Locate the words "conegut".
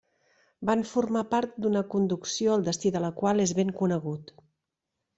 3.85-4.39